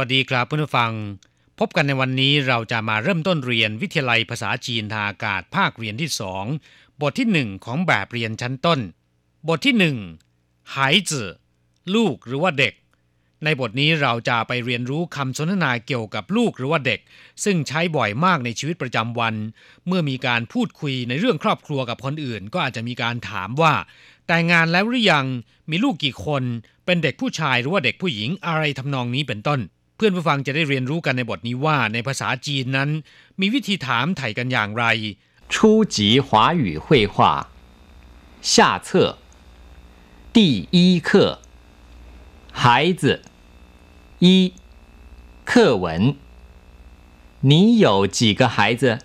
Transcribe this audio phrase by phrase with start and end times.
[0.00, 0.92] วัสดีครับเพื่อนผู้ฟัง
[1.58, 6.44] พบกันในวันนี้เราจะมาเริ่มต้นเรียนวิทยาลัยภาษาจีนทางอากาศภาคเรียนที่สอง
[7.00, 8.80] บทที่หนึ่งของแบบเรียนชั้นต้น
[9.48, 9.96] บทที่หนึ่ง
[10.74, 11.28] หายจื่อ
[11.94, 12.74] ลูกหรือว่าเด็ก
[13.44, 17.00] ในบทนี้เราจะไปเรียนรู้คำสนทนาเกี่ยวกับลูกหรือว่าเด็ก
[17.44, 19.34] ซึ่งใช้บ่อยมากในชีวิตประจำวัน
[19.86, 23.74] เมื่อมีการพูดคุยในเรื่องครอบครัวกับคนอื่น ก็อาจจะมีการถามว่า
[24.26, 25.26] แต่งงานแล้วหรือยัง
[25.70, 26.42] มีลูกกี่คน
[26.86, 29.60] เป็นเด็กผู้ชายหรือว่าเด็กผู้หญิงอะไรทำนองนี้เป็นต้น
[29.99, 32.89] พื่อนผู้ฟังจะได้เรียนรู้กันในบทนี้ว่าในภาษาจีนนั้น
[33.39, 34.85] มีวิธีถามไถ่กันอย่างไร
[35.53, 35.53] 初
[35.95, 36.27] 级华
[36.63, 37.15] 语绘画
[38.41, 38.87] 下册
[40.35, 41.09] 第一课
[42.51, 43.03] 孩子
[44.19, 44.53] 一
[45.43, 46.15] 课文
[47.41, 48.99] 你有几个孩子？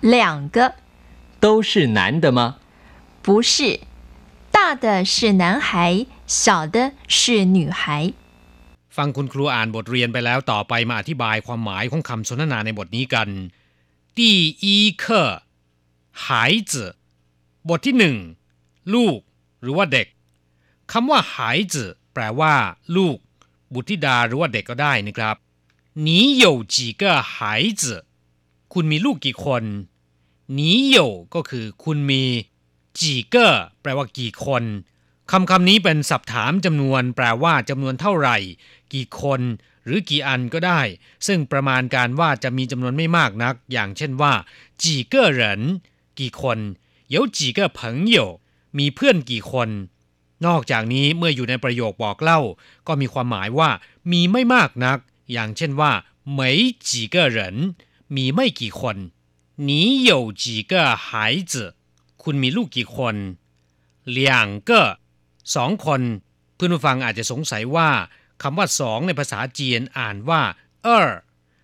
[0.00, 0.74] 两个，
[1.38, 2.56] 都是男的吗？
[3.22, 3.80] 不是，
[4.50, 8.12] 大的是男孩，小的是女孩。
[8.98, 13.28] ฟังคุณครูอ่านบทเรียนไปแล้วต่อไปมาอธิบายความหมายของคำสนทนาในบทนี้กัน
[14.18, 14.20] 第
[14.62, 14.66] 一
[15.02, 15.04] 课
[16.24, 16.26] 孩
[16.70, 16.72] 子
[17.68, 18.16] บทที่หนึ่ง
[18.94, 19.18] ลูก
[19.62, 20.06] หรือว่าเด็ก
[20.92, 21.36] คำว่า孩
[21.72, 21.74] 子
[22.12, 22.54] แปลว่า
[22.96, 23.16] ลูก
[23.72, 25.36] บุตรธิดาหรือว่าเด็กก็ได้นะครับ
[26.06, 26.08] 你
[26.42, 27.02] 有几个
[27.34, 27.36] 孩
[27.80, 27.82] 子
[28.72, 29.62] คุณมีลูกกี่คน
[30.58, 30.60] 你
[30.96, 30.98] 有
[31.34, 32.22] ก็คือ คุณมี
[32.98, 33.00] 几
[33.34, 33.36] 个
[33.80, 34.62] แปลว่ากี่คน
[35.30, 38.36] คำคำนี้เป็นศัพท์ถามจำนวน แปลว่าจำนวนเท่าไหร่
[38.92, 39.40] กี่คน
[39.84, 40.80] หรือกี่อันก็ได้
[41.26, 44.32] ซึ่งประมาณการว่าจะมีจำนวนไม่มากนัก อย่างเช่นว่า
[44.82, 45.42] 几个人
[46.18, 46.58] กี่คน
[47.14, 47.80] 有几个朋
[48.14, 48.16] 友
[48.78, 49.68] มีเพื่อนกี่คน
[50.46, 52.40] นอกจากนี้เมื่ออยู่ในประโยคบอกเล่า
[52.86, 53.70] ก็มีความหมายว่า
[54.12, 54.98] มีไม่มากนัก
[55.32, 55.92] อย่างเช่นว่า
[56.38, 56.40] 没
[56.88, 57.38] 几个人
[58.16, 58.96] มีไม่กี่คน
[59.68, 59.70] 你
[60.10, 60.12] 有
[60.42, 60.72] 几个
[61.06, 61.08] 孩
[61.52, 61.54] 子
[62.22, 63.16] คุณมีลูกกี่คน
[64.16, 64.70] 两个
[65.55, 66.01] สองคน
[66.55, 67.89] เพื่อนผู้ฟังอาจจะสงสัยว่า
[68.41, 70.41] คำว่าสองในภาษาจีนอ่านว่า
[70.83, 71.09] เออ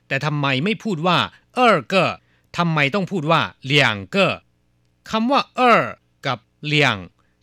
[0.07, 1.18] แต่ทำไมไม่พูดว่า
[1.56, 2.12] เออเกอ
[2.57, 4.34] ทำไมต้องพูดว่าเลียงเกอ
[5.12, 5.81] คำว่าเออ
[6.25, 6.95] กับเลียง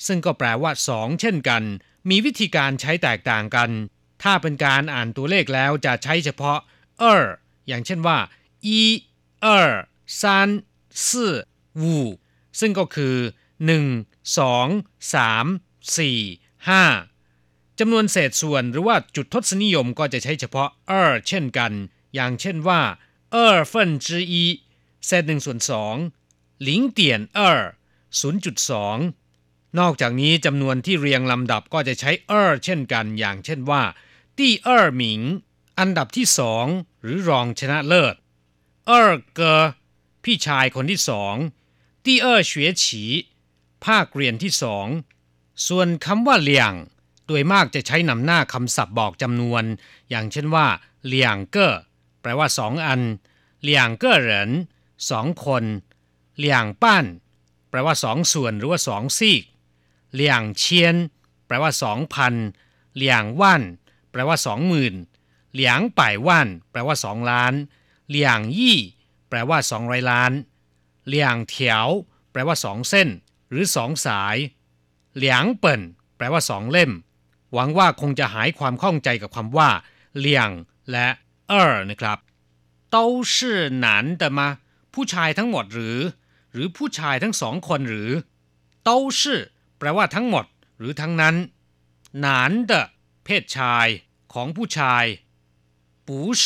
[0.06, 1.62] ซึ่งก็แปลว่าสองเช่นกัน
[2.08, 3.70] มีวิธีการใช้แตกต่างกัน
[4.22, 6.58] ถ้าเป็นการอ่านตัวเลขแล้วจะใช้เฉพาะ
[6.98, 7.24] เออ
[7.68, 8.18] อย่างเช่นว่า
[8.66, 8.80] อี
[9.40, 9.72] เออ
[10.20, 10.48] ซาน
[11.06, 11.32] สี่
[11.80, 11.98] วู
[12.60, 13.16] ซึ่งก็คือ
[13.76, 21.72] 1 2 3 4 5จำนวนเศษส่วนหรือว่าจุดทศนิยมก็จะใช้เฉพาะเออเช่นกัน
[22.14, 22.80] อย่างเช่นว่า
[23.32, 24.44] เออเฟินจืออี
[25.06, 25.94] เศษหนึ่งส่วนสอง
[26.62, 27.60] หลิงเตียนเออ
[28.20, 28.96] ศูนย์จุดสอง
[29.78, 33.82] นอกจากนี้จำนวนที่เรียงลำดับก็จะใช้เออเช่นกัน อย่างเช่นว่า
[34.38, 35.20] ที่เออหมิง
[35.78, 36.66] อันดับที่สอง
[37.02, 38.14] หรือรองชนะเลิศ
[38.86, 39.60] เออเกอ
[40.24, 41.34] พี่ชายคนที่สอง
[42.04, 43.04] ที่เออเฉวียฉี
[43.84, 44.86] ภาคเรียนที่สอง
[45.68, 46.72] ส่วนคำว่าเลี่ยง
[47.26, 49.64] โดยมากจะใช้นำหน้าคำศัพท์บอกจำนวน
[50.10, 50.66] อย่างเช่นว่า
[51.06, 51.72] เลี่ยงเก้อ
[52.20, 53.00] แปลว่าสองอัน
[53.62, 54.50] เลี่ยงเก้อเหริน
[55.10, 55.64] สองคน
[56.38, 57.04] เลี่ยงป้าน
[57.70, 59.44] แปลว่าสองส่วนหรือว่าสองซีก
[60.14, 60.96] เลี่ยงเชียน
[61.46, 62.34] แปลว่าสองพัน
[62.96, 63.62] เลี่ยงว่าน
[64.10, 64.94] แปลว่าสองหมื่น
[65.52, 67.54] เหลียงป่ายว่านแปลว่าสองล้าน
[68.08, 68.78] เหลียงยี่
[69.28, 70.32] แปลว่าสองร้อยล้าน
[71.06, 71.88] เหลียงเถียว
[72.32, 73.08] แปลว่าสองเส้น
[73.50, 74.36] หรือสองสาย
[75.15, 75.81] เหลียงเปิ่น
[76.17, 76.91] แปลว่าสองเล่ม
[77.53, 79.69] หวังว่าคงจะหายความข้องใจกับคำว่า
[80.19, 80.49] เลี่ยง
[80.91, 81.07] และ
[81.47, 82.17] เออนะครับ
[82.95, 82.97] 都
[83.33, 83.35] 是
[83.85, 83.87] 男
[84.21, 84.39] 的吗
[84.93, 85.97] ผู้ชายทั้งหมดหรือ
[86.53, 88.11] หรือผู้ชายทั้งสองคนหรือ
[88.87, 89.21] 都是
[89.77, 90.45] แปลว่าทั้งหมด
[90.77, 91.35] หรือทั้งนั้น
[92.19, 92.71] หนาน的
[93.23, 93.87] เพศชาย
[94.33, 95.05] ของผู้ชาย
[96.07, 96.09] 不
[96.41, 96.43] 是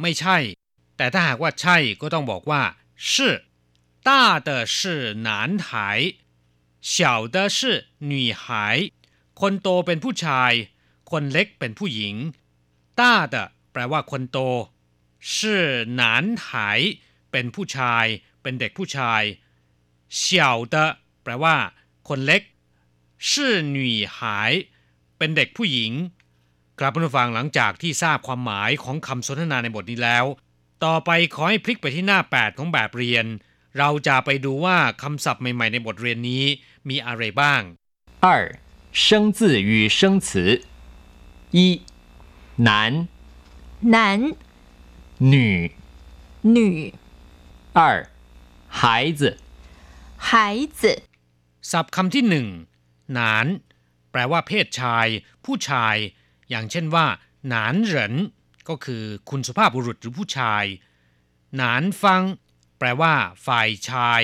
[0.00, 0.36] ไม่ใช่
[0.96, 2.62] แต่ถ้าหากว่าใช่ก็ต้องบอกว่า
[3.10, 3.12] 是
[4.08, 4.10] 大
[4.48, 4.78] 的是
[5.28, 5.30] 男
[5.66, 5.68] 孩
[6.94, 7.58] 小的是
[8.12, 8.12] 女
[8.42, 8.44] 孩
[9.40, 10.52] คนโตเป็นผู้ชาย
[11.10, 12.14] คนเล็กเป็นผู้หญิง
[13.00, 13.36] ต้า的
[13.72, 14.38] แปลว่าคนโต
[15.32, 15.34] 是
[16.00, 16.02] 男
[16.46, 16.48] 孩
[17.32, 18.04] เป็นผู้ชาย
[18.42, 19.22] เป็นเด็กผู้ชาย
[20.22, 20.24] 小
[20.74, 20.76] 的
[21.22, 21.56] แปลว่า
[22.08, 22.42] คนเล็ก
[23.28, 23.30] 是
[23.76, 23.78] 女
[24.16, 24.18] 孩
[25.18, 25.92] เป็นเด็กผู้หญิง
[26.78, 30.24] กลับมาฟังหลังจากที่ทราบความหมายของคำสนทนาในบทนี้แล้ว
[30.84, 33.26] ต่อไปขอให้พลิกไปที่หน้า 8 ของแบบเรียน
[33.78, 36.44] เราจะไปดูว่าคำศัพท์ใหม่ๆในบทเรียนนี้
[36.88, 37.62] มีอะไรบ้าง
[38.24, 38.28] 二
[38.92, 39.38] 生字
[39.68, 40.28] 与生词
[41.56, 41.58] 一
[42.68, 43.08] 男
[43.94, 43.96] 男
[45.32, 45.72] 女
[46.42, 46.94] 女
[47.78, 47.80] 二
[48.68, 49.22] 孩子
[50.28, 50.30] 孩
[50.78, 50.80] 子
[51.70, 52.46] ศัพท์คำที่หนึ่ง
[53.14, 53.46] หนาน
[54.10, 55.06] แปลว่าเพศชาย
[55.44, 55.96] ผู้ชาย
[56.50, 57.06] อย่างเช่นว่า
[57.48, 58.14] หนานเหริน
[58.68, 60.64] ก็คือคุณสุภาพบุรุษหรือผู้ชาย
[61.56, 62.22] หนานฟัง
[62.78, 63.14] แปลว่า
[63.46, 64.22] ฝ่ายชาย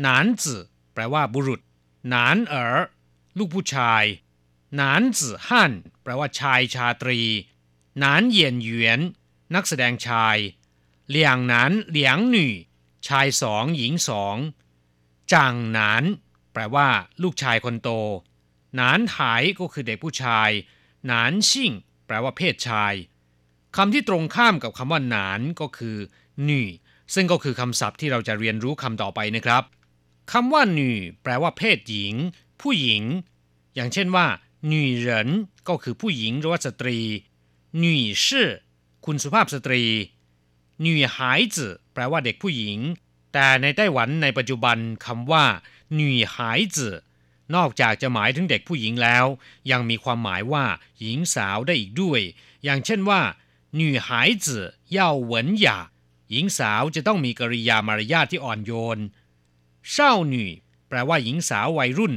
[0.00, 0.62] หนานจื่อ
[0.94, 1.63] แปลว่าบุรุษห
[2.13, 2.77] นานเอ๋อ
[3.37, 4.03] ลูกผู้ชาย
[4.75, 5.71] หนานจื่อฮั่น
[6.01, 7.19] แปลว่าชายชาตรี
[7.99, 8.99] หนานเหยียนเหวียน
[9.55, 10.37] นักแสดงชาย
[11.09, 12.53] เหลียงหนานเหลียงหน่
[13.07, 14.37] ชายสองหญิงสอง
[15.33, 16.03] จางหนาน
[16.53, 16.87] แปลว่า
[17.23, 17.89] ลูกชายคนโต
[18.75, 20.49] หนานหายก็คือเด็กผู้ชาย
[21.07, 21.71] หนานชิ่ง
[22.05, 22.93] แปลว่าเพศชาย
[23.75, 25.97] คำที่ตรงข้ามกับคำว่าหนานก็คือ
[26.45, 26.67] หน่
[27.13, 29.63] ซึ่งก็คือคำศัพท์ที่เราจะเรียนรู้คำต่อไปนะครับ
[30.31, 32.13] คำว่าหนี่แปลว่าเพศหญิง
[32.61, 33.03] ผู้หญิง
[33.75, 34.27] อย่างเช่นว่า
[34.67, 35.29] หนี่เหริน
[35.67, 36.97] ก็คือผู้หญิงหรือว่าสตรี
[37.79, 38.49] หนี่ชื่อ
[39.05, 39.83] คุณสุภาพสตรี
[40.81, 42.79] หนี่หายจืแปลว่าเด็กผู้หญิง
[43.33, 45.45] แต่ในไต้หวันในปัจจุบันคำว่า
[45.95, 46.87] หนี่หายจื
[47.55, 49.25] นอกจากจะหมายถึงเด็กผู้หญิงแล้ว
[49.71, 50.65] ยังมีความหมายว่า
[51.01, 52.21] หญิงสาวได้อีกด้วย
[52.63, 53.21] อย่างเช่นว่า
[53.75, 54.57] หนี่หายจื
[54.91, 55.05] เย่
[56.31, 58.99] หญิงสาวจะต้องมีกริยามารยาทที่อ่อนโยน
[59.93, 60.49] เศร้าหน่
[60.87, 62.13] แปลว่าหญิงสาววัยรุ่น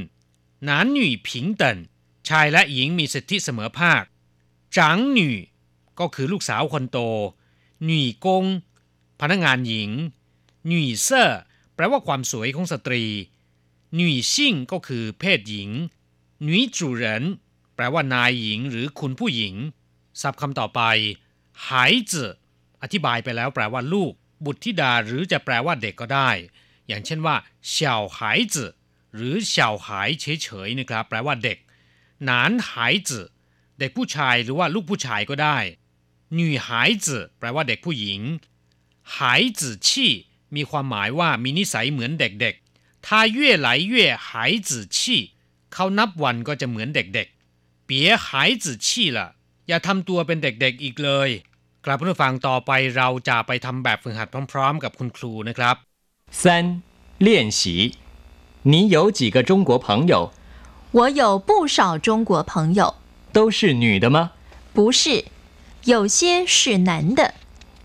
[0.63, 1.77] หนานหน่ผิงเติน
[2.27, 4.03] ชายและหญิงมีสิทธิเสมอภาค
[4.77, 5.35] จางหน่
[5.99, 6.97] ก็คือลูกสาวคนโต
[7.85, 8.45] หนุ่ยกง
[9.19, 9.89] พนักงานหญิง
[10.67, 11.29] หนุ่ยเซ่อ
[11.75, 13.03] แปลว่าความสวยของสตรี
[13.95, 15.69] หนุ่ยซิ่งก็คือเพศหญิง
[16.41, 17.23] หนุ่ยจูเหริน
[17.75, 19.55] แปลว่านายหญิงหรือคุณผู้หญิง
[20.21, 20.81] ศัพท์คำต่อไป
[21.67, 22.23] หายจื
[22.81, 24.11] อธิบายไปแล้วแปลว่าลูก
[24.45, 26.29] บุตรธิดาหรือจะแปลว่าเด็กก็ได้
[26.89, 27.35] อย่างเช่นว่า
[27.69, 28.67] เฉาหายจื่
[29.15, 31.57] หรือเฉาหายเฉยๆนะครับ แปลว่าเด็ก
[32.29, 32.31] 男
[32.67, 32.71] 孩
[33.07, 33.09] 子
[33.79, 35.57] เด็กผู้ชายหรือว่าลูกผู้ชายก็ได้
[36.39, 36.67] 女孩
[37.05, 37.07] 子
[37.39, 38.21] แปลว่าเด็กผู้หญิง
[39.17, 40.11] หายจื่อชี่
[40.55, 45.21] มีความหมายว่ามีนิสัยเหมือนเด็กๆถ้าเย่ไหลเย่หายจื่อชี่
[45.73, 49.27] เขานับวันก็จะเหมือนเด็กๆเปียหายจื่อชี่ละ
[49.67, 51.29] อย่าทำตัวเป็นเด็กๆอีกเลย
[51.85, 55.88] กลับผู้ฟังต่อไปเราจะไปทำแบบฝึกหัดพร้อม ๆ กับคุณครูนะครับ
[56.30, 56.82] 三
[57.18, 57.96] 练习
[58.62, 60.32] 你有几个中国朋友
[60.92, 62.96] 我有不少中国朋友
[63.32, 64.32] 都是女的吗
[64.72, 65.24] 不是
[65.84, 67.34] 有些是男的，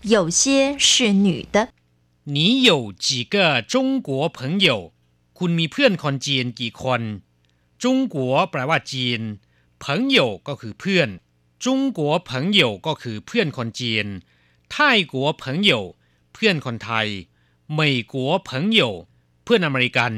[0.02, 1.68] 有些是女的。
[2.24, 4.92] 你有几个中国朋友？
[5.34, 7.02] คุณมีเพื่อนคนจีนกี่คน
[7.82, 9.20] จงกัวแปลว่าจีน
[9.80, 11.08] เพิงโยก็คือเพื่อน
[11.64, 14.06] จงกัวเพิงโยก็คือเพื่อนคนจีน
[14.70, 15.72] ไทยกัวเพิงโย
[16.32, 17.08] เพื่อนคนไทย
[17.74, 18.80] เมยกัวเพิงโย
[19.42, 20.12] เพื่อนอเมริกัน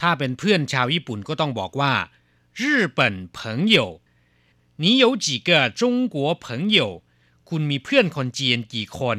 [0.00, 1.94] ถ้าเป็นเพื่อนชาวญี่ปุ่นก็ต้องบอกว่า
[2.60, 2.62] 日
[2.98, 3.00] 本
[3.36, 3.38] 朋
[3.74, 3.76] 友
[4.82, 5.50] 你有几个
[5.80, 5.82] 中
[6.14, 6.46] 国朋
[6.76, 6.78] 友
[7.48, 9.18] คุณมีเพื่อนคนจีนกี่คน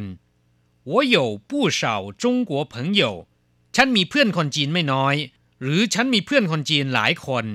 [0.89, 1.17] 我有
[1.49, 1.81] 不少
[2.23, 3.03] 中国朋友
[3.75, 5.15] ฉันมีเพื่อนคนจีนไม่น้อย
[5.61, 7.45] หรือฉันมีเพื่อนคนจีนหลายคน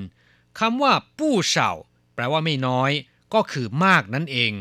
[0.59, 1.71] คำว่าผู้เฉา
[2.15, 2.91] แปลว่าไม่น้อย
[3.35, 4.53] ก็คือมากนั่นเอง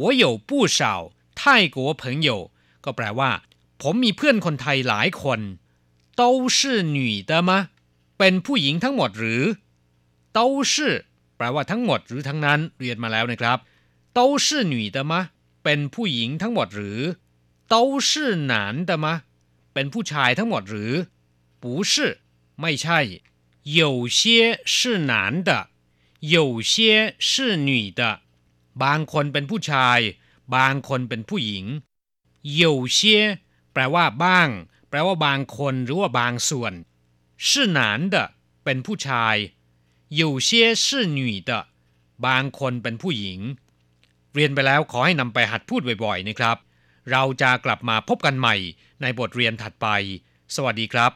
[0.00, 0.80] 我有不少
[1.38, 1.40] 泰
[1.74, 2.28] 国朋友
[2.84, 3.30] ก็แปลว่า
[3.82, 5.40] ผมมีเพื่อนคนไทยหลายคน
[6.20, 6.22] 都
[6.56, 6.58] 是
[6.96, 6.98] 女
[7.30, 7.50] 的吗
[8.18, 9.42] เป็นผู้หญิงทั้งหมดหรือ
[10.36, 10.38] 都
[10.72, 10.74] 是
[11.36, 13.58] แปลว่าทั้งหมดหรือทั้งนั้นเรียนมาแล้วนะครับ
[14.16, 15.12] 都是女的吗
[15.64, 17.00] เป็นผู้หญิงทั้งหมดหรือ
[17.72, 17.74] 都
[18.08, 18.10] 是
[18.52, 18.54] 男
[18.88, 19.06] 的吗
[19.74, 20.92] เป็นผู้ชายทั้งหมดหรือ
[21.62, 21.92] 不是
[22.60, 23.00] ไม่ใช่
[23.78, 23.80] 有
[24.18, 24.18] 些
[24.74, 24.76] 是
[25.10, 25.12] 男
[25.48, 25.50] 的
[26.34, 26.36] 有
[26.72, 26.72] 些
[27.28, 27.30] 是
[27.68, 28.00] 女的
[28.82, 29.98] บางคนเป็นผู้ชาย
[30.54, 31.64] บางคนเป็นผู้หญิง
[32.60, 32.98] 有些
[33.72, 34.48] แปลว่าบ้าง
[34.88, 36.72] แปลว่าบางคนหรือว่าบางส่วน
[37.46, 37.48] 是
[37.78, 37.80] 男
[38.14, 38.16] 的
[38.64, 39.36] เป็นผู้ชาย
[40.20, 40.50] 有些
[40.84, 40.86] 是
[41.18, 41.50] 女的
[42.26, 43.40] บางคนเป็นผู้หญิง
[44.34, 46.56] เรียนไปแล้วขอให้นำไปหัดพูดบ่อยๆนะครับ
[47.10, 48.56] เราจะกลับมาพบกันใหม่
[49.02, 49.86] ในบทเรียนถัดไป
[50.54, 51.12] สวัสดีครับ